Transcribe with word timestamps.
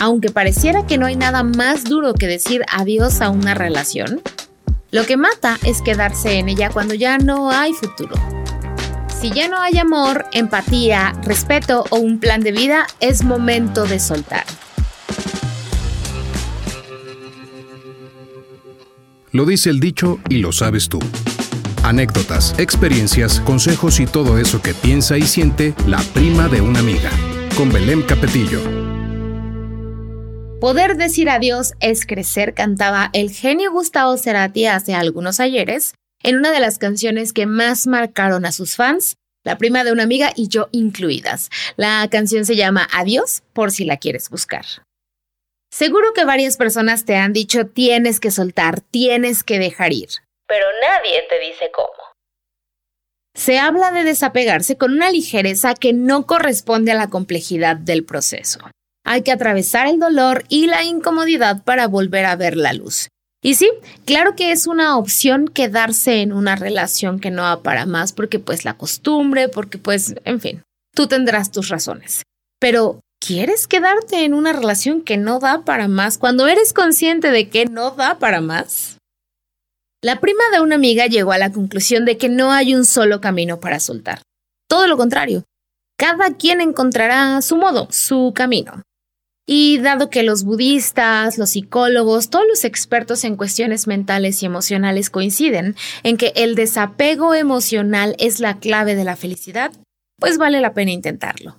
aunque 0.00 0.30
pareciera 0.30 0.86
que 0.86 0.98
no 0.98 1.06
hay 1.06 1.16
nada 1.16 1.42
más 1.42 1.84
duro 1.84 2.14
que 2.14 2.26
decir 2.26 2.64
adiós 2.70 3.20
a 3.20 3.30
una 3.30 3.54
relación, 3.54 4.20
lo 4.90 5.04
que 5.04 5.16
mata 5.16 5.58
es 5.64 5.82
quedarse 5.82 6.38
en 6.38 6.48
ella 6.48 6.70
cuando 6.70 6.94
ya 6.94 7.18
no 7.18 7.50
hay 7.50 7.72
futuro. 7.72 8.14
Si 9.20 9.30
ya 9.32 9.48
no 9.48 9.60
hay 9.60 9.76
amor, 9.78 10.26
empatía, 10.32 11.12
respeto 11.24 11.84
o 11.90 11.96
un 11.96 12.20
plan 12.20 12.40
de 12.40 12.52
vida, 12.52 12.86
es 13.00 13.24
momento 13.24 13.84
de 13.84 13.98
soltar. 13.98 14.44
Lo 19.32 19.44
dice 19.44 19.70
el 19.70 19.80
dicho 19.80 20.20
y 20.28 20.38
lo 20.38 20.52
sabes 20.52 20.88
tú. 20.88 21.00
Anécdotas, 21.82 22.54
experiencias, 22.58 23.40
consejos 23.40 24.00
y 24.00 24.06
todo 24.06 24.38
eso 24.38 24.62
que 24.62 24.72
piensa 24.72 25.18
y 25.18 25.22
siente 25.22 25.74
la 25.86 25.98
prima 26.14 26.48
de 26.48 26.60
una 26.60 26.80
amiga. 26.80 27.10
Con 27.56 27.70
Belén 27.72 28.02
Capetillo. 28.02 28.77
Poder 30.60 30.96
decir 30.96 31.30
adiós 31.30 31.74
es 31.78 32.04
crecer, 32.04 32.52
cantaba 32.52 33.10
el 33.12 33.30
genio 33.30 33.70
Gustavo 33.70 34.16
Cerati 34.16 34.66
hace 34.66 34.92
algunos 34.92 35.38
ayeres, 35.38 35.94
en 36.24 36.36
una 36.36 36.50
de 36.50 36.58
las 36.58 36.78
canciones 36.78 37.32
que 37.32 37.46
más 37.46 37.86
marcaron 37.86 38.44
a 38.44 38.50
sus 38.50 38.74
fans, 38.74 39.14
la 39.44 39.56
prima 39.56 39.84
de 39.84 39.92
una 39.92 40.02
amiga 40.02 40.32
y 40.34 40.48
yo 40.48 40.68
incluidas. 40.72 41.48
La 41.76 42.08
canción 42.10 42.44
se 42.44 42.56
llama 42.56 42.88
Adiós, 42.92 43.44
por 43.52 43.70
si 43.70 43.84
la 43.84 43.98
quieres 43.98 44.30
buscar. 44.30 44.64
Seguro 45.70 46.12
que 46.12 46.24
varias 46.24 46.56
personas 46.56 47.04
te 47.04 47.14
han 47.14 47.32
dicho 47.32 47.66
tienes 47.66 48.18
que 48.18 48.32
soltar, 48.32 48.80
tienes 48.80 49.44
que 49.44 49.60
dejar 49.60 49.92
ir, 49.92 50.08
pero 50.48 50.66
nadie 50.82 51.22
te 51.28 51.38
dice 51.38 51.70
cómo. 51.72 51.92
Se 53.36 53.60
habla 53.60 53.92
de 53.92 54.02
desapegarse 54.02 54.76
con 54.76 54.92
una 54.92 55.12
ligereza 55.12 55.74
que 55.74 55.92
no 55.92 56.26
corresponde 56.26 56.90
a 56.90 56.96
la 56.96 57.10
complejidad 57.10 57.76
del 57.76 58.04
proceso. 58.04 58.58
Hay 59.10 59.22
que 59.22 59.32
atravesar 59.32 59.86
el 59.86 59.98
dolor 59.98 60.44
y 60.50 60.66
la 60.66 60.84
incomodidad 60.84 61.64
para 61.64 61.88
volver 61.88 62.26
a 62.26 62.36
ver 62.36 62.58
la 62.58 62.74
luz. 62.74 63.08
Y 63.42 63.54
sí, 63.54 63.70
claro 64.04 64.36
que 64.36 64.52
es 64.52 64.66
una 64.66 64.98
opción 64.98 65.48
quedarse 65.48 66.20
en 66.20 66.30
una 66.30 66.56
relación 66.56 67.18
que 67.18 67.30
no 67.30 67.40
va 67.40 67.62
para 67.62 67.86
más 67.86 68.12
porque 68.12 68.38
pues 68.38 68.66
la 68.66 68.76
costumbre, 68.76 69.48
porque 69.48 69.78
pues, 69.78 70.14
en 70.26 70.40
fin, 70.42 70.62
tú 70.94 71.06
tendrás 71.06 71.50
tus 71.50 71.70
razones. 71.70 72.24
Pero, 72.60 73.00
¿quieres 73.18 73.66
quedarte 73.66 74.26
en 74.26 74.34
una 74.34 74.52
relación 74.52 75.00
que 75.00 75.16
no 75.16 75.38
da 75.38 75.64
para 75.64 75.88
más 75.88 76.18
cuando 76.18 76.46
eres 76.46 76.74
consciente 76.74 77.30
de 77.30 77.48
que 77.48 77.64
no 77.64 77.92
da 77.92 78.18
para 78.18 78.42
más? 78.42 78.98
La 80.02 80.20
prima 80.20 80.44
de 80.52 80.60
una 80.60 80.74
amiga 80.74 81.06
llegó 81.06 81.32
a 81.32 81.38
la 81.38 81.50
conclusión 81.50 82.04
de 82.04 82.18
que 82.18 82.28
no 82.28 82.52
hay 82.52 82.74
un 82.74 82.84
solo 82.84 83.22
camino 83.22 83.58
para 83.58 83.80
soltar. 83.80 84.20
Todo 84.68 84.86
lo 84.86 84.98
contrario, 84.98 85.44
cada 85.96 86.34
quien 86.36 86.60
encontrará 86.60 87.40
su 87.40 87.56
modo, 87.56 87.88
su 87.90 88.34
camino. 88.34 88.82
Y 89.50 89.78
dado 89.78 90.10
que 90.10 90.24
los 90.24 90.44
budistas, 90.44 91.38
los 91.38 91.50
psicólogos, 91.50 92.28
todos 92.28 92.44
los 92.46 92.66
expertos 92.66 93.24
en 93.24 93.36
cuestiones 93.36 93.86
mentales 93.86 94.42
y 94.42 94.46
emocionales 94.46 95.08
coinciden 95.08 95.74
en 96.02 96.18
que 96.18 96.34
el 96.36 96.54
desapego 96.54 97.34
emocional 97.34 98.14
es 98.18 98.40
la 98.40 98.58
clave 98.58 98.94
de 98.94 99.04
la 99.04 99.16
felicidad, 99.16 99.72
pues 100.20 100.36
vale 100.36 100.60
la 100.60 100.74
pena 100.74 100.90
intentarlo. 100.90 101.56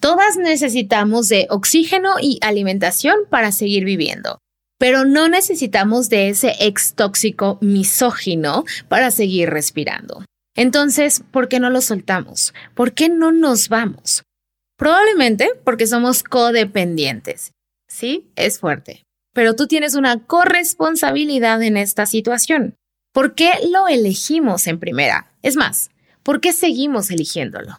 Todas 0.00 0.36
necesitamos 0.36 1.28
de 1.28 1.46
oxígeno 1.48 2.16
y 2.20 2.40
alimentación 2.42 3.14
para 3.30 3.52
seguir 3.52 3.84
viviendo, 3.84 4.40
pero 4.76 5.04
no 5.04 5.28
necesitamos 5.28 6.08
de 6.08 6.30
ese 6.30 6.56
ex 6.58 6.94
tóxico 6.94 7.58
misógino 7.60 8.64
para 8.88 9.12
seguir 9.12 9.50
respirando. 9.50 10.24
Entonces, 10.56 11.22
¿por 11.30 11.46
qué 11.46 11.60
no 11.60 11.70
lo 11.70 11.82
soltamos? 11.82 12.52
¿Por 12.74 12.94
qué 12.94 13.08
no 13.08 13.30
nos 13.30 13.68
vamos? 13.68 14.25
Probablemente 14.76 15.50
porque 15.64 15.86
somos 15.86 16.22
codependientes. 16.22 17.52
Sí, 17.88 18.30
es 18.36 18.60
fuerte. 18.60 19.02
Pero 19.32 19.54
tú 19.54 19.66
tienes 19.66 19.94
una 19.94 20.24
corresponsabilidad 20.24 21.62
en 21.62 21.76
esta 21.76 22.06
situación. 22.06 22.74
¿Por 23.12 23.34
qué 23.34 23.52
lo 23.70 23.88
elegimos 23.88 24.66
en 24.66 24.78
primera? 24.78 25.32
Es 25.42 25.56
más, 25.56 25.90
¿por 26.22 26.40
qué 26.40 26.52
seguimos 26.52 27.10
eligiéndolo? 27.10 27.78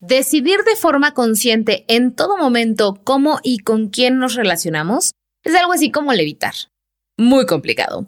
Decidir 0.00 0.62
de 0.62 0.76
forma 0.76 1.12
consciente 1.12 1.84
en 1.88 2.14
todo 2.14 2.36
momento 2.36 3.00
cómo 3.02 3.40
y 3.42 3.58
con 3.58 3.88
quién 3.88 4.18
nos 4.18 4.36
relacionamos 4.36 5.10
es 5.44 5.54
algo 5.56 5.72
así 5.72 5.90
como 5.90 6.12
levitar. 6.12 6.54
Muy 7.16 7.46
complicado. 7.46 8.06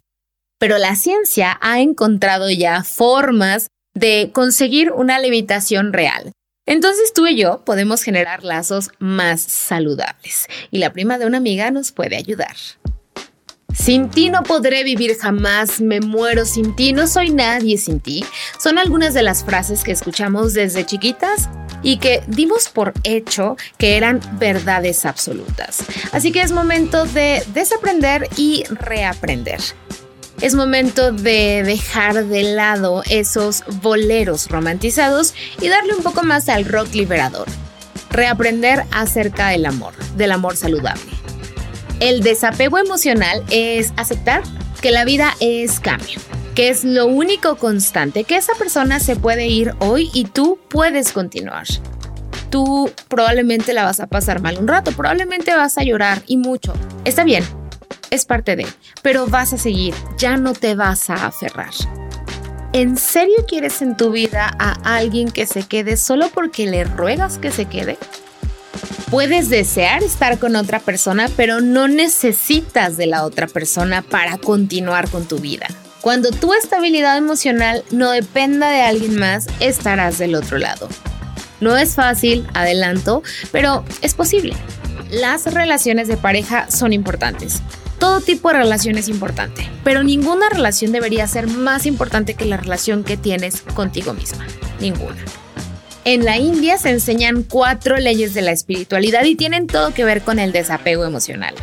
Pero 0.60 0.78
la 0.78 0.94
ciencia 0.94 1.58
ha 1.60 1.80
encontrado 1.80 2.48
ya 2.50 2.84
formas 2.84 3.66
de 3.94 4.30
conseguir 4.32 4.92
una 4.92 5.18
levitación 5.18 5.92
real, 5.92 6.32
entonces 6.70 7.12
tú 7.12 7.26
y 7.26 7.34
yo 7.34 7.64
podemos 7.64 8.04
generar 8.04 8.44
lazos 8.44 8.90
más 9.00 9.40
saludables 9.40 10.46
y 10.70 10.78
la 10.78 10.92
prima 10.92 11.18
de 11.18 11.26
una 11.26 11.38
amiga 11.38 11.72
nos 11.72 11.90
puede 11.90 12.16
ayudar. 12.16 12.54
Sin 13.74 14.08
ti 14.08 14.30
no 14.30 14.44
podré 14.44 14.84
vivir 14.84 15.16
jamás, 15.18 15.80
me 15.80 16.00
muero 16.00 16.44
sin 16.44 16.76
ti, 16.76 16.92
no 16.92 17.08
soy 17.08 17.30
nadie 17.30 17.76
sin 17.76 17.98
ti. 17.98 18.24
Son 18.56 18.78
algunas 18.78 19.14
de 19.14 19.24
las 19.24 19.42
frases 19.42 19.82
que 19.82 19.90
escuchamos 19.90 20.54
desde 20.54 20.86
chiquitas 20.86 21.48
y 21.82 21.98
que 21.98 22.22
dimos 22.28 22.68
por 22.68 22.92
hecho 23.02 23.56
que 23.76 23.96
eran 23.96 24.20
verdades 24.38 25.04
absolutas. 25.06 25.82
Así 26.12 26.30
que 26.30 26.42
es 26.42 26.52
momento 26.52 27.04
de 27.04 27.42
desaprender 27.52 28.28
y 28.36 28.62
reaprender 28.70 29.60
es 30.40 30.54
momento 30.54 31.12
de 31.12 31.62
dejar 31.64 32.24
de 32.24 32.42
lado 32.42 33.02
esos 33.10 33.62
boleros 33.82 34.48
romantizados 34.48 35.34
y 35.60 35.68
darle 35.68 35.94
un 35.94 36.02
poco 36.02 36.22
más 36.22 36.48
al 36.48 36.64
rock 36.64 36.94
liberador. 36.94 37.46
Reaprender 38.10 38.84
acerca 38.90 39.48
del 39.48 39.66
amor, 39.66 39.94
del 40.16 40.32
amor 40.32 40.56
saludable. 40.56 41.12
El 42.00 42.22
desapego 42.22 42.78
emocional 42.78 43.44
es 43.50 43.92
aceptar 43.96 44.42
que 44.80 44.90
la 44.90 45.04
vida 45.04 45.34
es 45.40 45.78
cambio, 45.78 46.18
que 46.54 46.70
es 46.70 46.84
lo 46.84 47.06
único 47.06 47.56
constante, 47.56 48.24
que 48.24 48.36
esa 48.36 48.54
persona 48.54 48.98
se 48.98 49.16
puede 49.16 49.46
ir 49.46 49.74
hoy 49.78 50.10
y 50.14 50.24
tú 50.24 50.58
puedes 50.68 51.12
continuar. 51.12 51.66
Tú 52.48 52.90
probablemente 53.08 53.74
la 53.74 53.84
vas 53.84 54.00
a 54.00 54.06
pasar 54.06 54.40
mal 54.40 54.58
un 54.58 54.66
rato, 54.66 54.92
probablemente 54.92 55.54
vas 55.54 55.76
a 55.76 55.84
llorar 55.84 56.22
y 56.26 56.38
mucho. 56.38 56.72
Está 57.04 57.22
bien, 57.22 57.44
es 58.10 58.24
parte 58.24 58.56
de, 58.56 58.66
pero 59.02 59.26
vas 59.26 59.52
a 59.52 59.58
seguir, 59.58 59.94
ya 60.18 60.36
no 60.36 60.52
te 60.52 60.74
vas 60.74 61.10
a 61.10 61.26
aferrar. 61.26 61.72
¿En 62.72 62.96
serio 62.96 63.46
quieres 63.48 63.82
en 63.82 63.96
tu 63.96 64.12
vida 64.12 64.54
a 64.58 64.96
alguien 64.96 65.30
que 65.30 65.46
se 65.46 65.64
quede 65.64 65.96
solo 65.96 66.30
porque 66.32 66.66
le 66.66 66.84
ruegas 66.84 67.38
que 67.38 67.50
se 67.50 67.64
quede? 67.64 67.98
Puedes 69.10 69.48
desear 69.48 70.04
estar 70.04 70.38
con 70.38 70.54
otra 70.54 70.78
persona, 70.78 71.28
pero 71.36 71.60
no 71.60 71.88
necesitas 71.88 72.96
de 72.96 73.06
la 73.06 73.24
otra 73.24 73.48
persona 73.48 74.02
para 74.02 74.38
continuar 74.38 75.10
con 75.10 75.26
tu 75.26 75.38
vida. 75.38 75.66
Cuando 76.00 76.30
tu 76.30 76.54
estabilidad 76.54 77.18
emocional 77.18 77.84
no 77.90 78.12
dependa 78.12 78.70
de 78.70 78.82
alguien 78.82 79.18
más, 79.18 79.48
estarás 79.58 80.18
del 80.18 80.36
otro 80.36 80.58
lado. 80.58 80.88
No 81.60 81.76
es 81.76 81.96
fácil, 81.96 82.46
adelanto, 82.54 83.22
pero 83.50 83.84
es 84.00 84.14
posible. 84.14 84.54
Las 85.10 85.52
relaciones 85.52 86.06
de 86.06 86.16
pareja 86.16 86.70
son 86.70 86.92
importantes, 86.92 87.60
todo 88.00 88.20
tipo 88.20 88.48
de 88.48 88.58
relación 88.58 88.98
es 88.98 89.08
importante, 89.08 89.70
pero 89.84 90.02
ninguna 90.02 90.48
relación 90.48 90.90
debería 90.90 91.28
ser 91.28 91.46
más 91.46 91.86
importante 91.86 92.34
que 92.34 92.46
la 92.46 92.56
relación 92.56 93.04
que 93.04 93.16
tienes 93.16 93.60
contigo 93.60 94.14
misma. 94.14 94.44
Ninguna. 94.80 95.22
En 96.04 96.24
la 96.24 96.38
India 96.38 96.78
se 96.78 96.90
enseñan 96.90 97.42
cuatro 97.42 97.98
leyes 97.98 98.32
de 98.32 98.40
la 98.40 98.52
espiritualidad 98.52 99.24
y 99.24 99.36
tienen 99.36 99.66
todo 99.66 99.92
que 99.92 100.04
ver 100.04 100.22
con 100.22 100.38
el 100.38 100.50
desapego 100.50 101.04
emocional. 101.04 101.54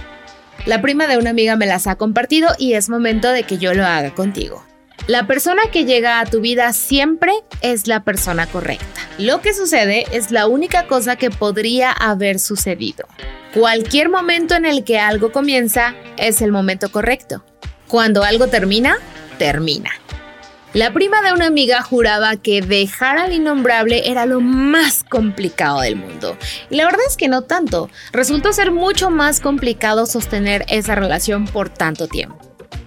La 0.68 0.82
prima 0.82 1.08
de 1.08 1.18
una 1.18 1.32
amiga 1.32 1.56
me 1.56 1.66
las 1.66 1.88
ha 1.88 1.96
compartido 1.96 2.50
y 2.60 2.74
es 2.74 2.88
momento 2.88 3.32
de 3.32 3.44
que 3.44 3.58
yo 3.58 3.74
lo 3.74 3.86
haga 3.86 4.14
contigo. 4.14 4.64
La 5.08 5.26
persona 5.26 5.64
que 5.72 5.86
llega 5.86 6.20
a 6.20 6.26
tu 6.26 6.40
vida 6.42 6.72
siempre 6.74 7.32
es 7.62 7.88
la 7.88 8.04
persona 8.04 8.46
correcta. 8.46 8.86
Lo 9.18 9.42
que 9.42 9.54
sucede 9.54 10.06
es 10.12 10.32
la 10.32 10.48
única 10.48 10.86
cosa 10.86 11.16
que 11.16 11.32
podría 11.32 11.92
haber 11.92 12.40
sucedido. 12.40 13.08
Cualquier 13.54 14.10
momento 14.10 14.56
en 14.56 14.66
el 14.66 14.84
que 14.84 15.00
algo 15.00 15.32
comienza 15.32 15.96
es 16.18 16.42
el 16.42 16.52
momento 16.52 16.92
correcto. 16.92 17.44
Cuando 17.88 18.24
algo 18.24 18.48
termina, 18.48 18.98
termina. 19.38 19.92
La 20.74 20.92
prima 20.92 21.22
de 21.22 21.32
una 21.32 21.48
amiga 21.48 21.82
juraba 21.82 22.36
que 22.36 22.62
dejar 22.62 23.18
al 23.18 23.34
innombrable 23.34 24.12
era 24.12 24.26
lo 24.26 24.42
más 24.42 25.04
complicado 25.04 25.80
del 25.80 25.96
mundo. 25.96 26.38
Y 26.70 26.76
la 26.76 26.86
verdad 26.86 27.02
es 27.08 27.16
que 27.16 27.30
no 27.30 27.44
tanto. 27.44 27.90
Resultó 28.12 28.52
ser 28.52 28.72
mucho 28.72 29.10
más 29.10 29.40
complicado 29.40 30.06
sostener 30.06 30.66
esa 30.68 30.94
relación 30.96 31.46
por 31.46 31.70
tanto 31.70 32.08
tiempo. 32.08 32.38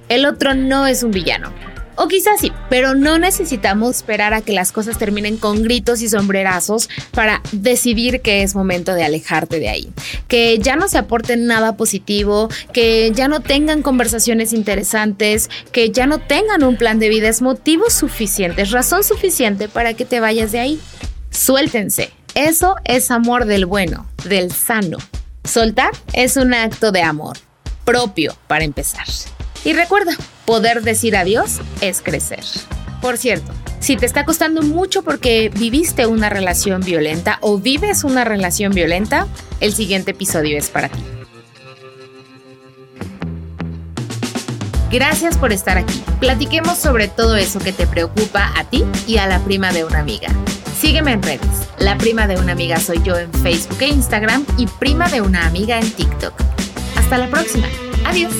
El 0.08 0.26
otro 0.26 0.54
no 0.54 0.86
es 0.86 1.02
un 1.02 1.10
villano. 1.10 1.52
O 2.02 2.08
quizás 2.08 2.40
sí, 2.40 2.50
pero 2.70 2.94
no 2.94 3.18
necesitamos 3.18 3.96
esperar 3.96 4.32
a 4.32 4.40
que 4.40 4.54
las 4.54 4.72
cosas 4.72 4.96
terminen 4.96 5.36
con 5.36 5.62
gritos 5.62 6.00
y 6.00 6.08
sombrerazos 6.08 6.88
para 7.10 7.42
decidir 7.52 8.22
que 8.22 8.42
es 8.42 8.54
momento 8.54 8.94
de 8.94 9.04
alejarte 9.04 9.60
de 9.60 9.68
ahí. 9.68 9.92
Que 10.26 10.58
ya 10.60 10.76
no 10.76 10.88
se 10.88 10.96
aporten 10.96 11.46
nada 11.46 11.76
positivo, 11.76 12.48
que 12.72 13.12
ya 13.14 13.28
no 13.28 13.40
tengan 13.40 13.82
conversaciones 13.82 14.54
interesantes, 14.54 15.50
que 15.72 15.90
ya 15.90 16.06
no 16.06 16.20
tengan 16.20 16.64
un 16.64 16.76
plan 16.76 17.00
de 17.00 17.10
vida 17.10 17.28
es 17.28 17.42
motivo 17.42 17.90
suficiente, 17.90 18.62
es 18.62 18.70
razón 18.70 19.04
suficiente 19.04 19.68
para 19.68 19.92
que 19.92 20.06
te 20.06 20.20
vayas 20.20 20.52
de 20.52 20.60
ahí. 20.60 20.80
Suéltense. 21.30 22.08
Eso 22.34 22.76
es 22.84 23.10
amor 23.10 23.44
del 23.44 23.66
bueno, 23.66 24.06
del 24.24 24.52
sano. 24.52 24.96
Soltar 25.44 25.90
es 26.14 26.38
un 26.38 26.54
acto 26.54 26.92
de 26.92 27.02
amor, 27.02 27.36
propio 27.84 28.34
para 28.46 28.64
empezar. 28.64 29.04
Y 29.64 29.72
recuerda, 29.72 30.12
poder 30.46 30.82
decir 30.82 31.16
adiós 31.16 31.60
es 31.80 32.00
crecer. 32.02 32.44
Por 33.00 33.18
cierto, 33.18 33.52
si 33.78 33.96
te 33.96 34.06
está 34.06 34.24
costando 34.24 34.62
mucho 34.62 35.02
porque 35.02 35.50
viviste 35.54 36.06
una 36.06 36.28
relación 36.28 36.82
violenta 36.82 37.38
o 37.40 37.58
vives 37.58 38.04
una 38.04 38.24
relación 38.24 38.72
violenta, 38.72 39.26
el 39.60 39.74
siguiente 39.74 40.12
episodio 40.12 40.58
es 40.58 40.68
para 40.68 40.88
ti. 40.88 41.00
Gracias 44.90 45.38
por 45.38 45.52
estar 45.52 45.78
aquí. 45.78 46.02
Platiquemos 46.18 46.76
sobre 46.76 47.06
todo 47.06 47.36
eso 47.36 47.60
que 47.60 47.72
te 47.72 47.86
preocupa 47.86 48.52
a 48.56 48.64
ti 48.64 48.84
y 49.06 49.18
a 49.18 49.26
la 49.26 49.38
prima 49.38 49.72
de 49.72 49.84
una 49.84 50.00
amiga. 50.00 50.28
Sígueme 50.78 51.12
en 51.12 51.22
redes. 51.22 51.68
La 51.78 51.96
prima 51.96 52.26
de 52.26 52.36
una 52.36 52.52
amiga 52.52 52.80
soy 52.80 53.00
yo 53.04 53.16
en 53.16 53.32
Facebook 53.34 53.78
e 53.80 53.88
Instagram 53.88 54.44
y 54.56 54.66
prima 54.66 55.08
de 55.08 55.20
una 55.20 55.46
amiga 55.46 55.78
en 55.78 55.90
TikTok. 55.90 56.34
Hasta 56.96 57.18
la 57.18 57.28
próxima. 57.28 57.68
Adiós. 58.04 58.32